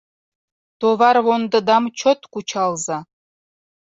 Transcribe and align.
Товарвондыдам 0.79 1.83
чот 1.99 2.19
кучалза. 2.33 2.97